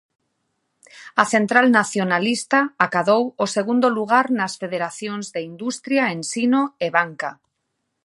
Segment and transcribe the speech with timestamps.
[1.23, 7.31] A central nacionalista acadou o segundo lugar nas Federacións de Industria, Ensino e Banca.